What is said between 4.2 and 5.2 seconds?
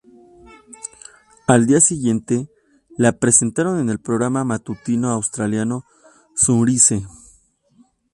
matutino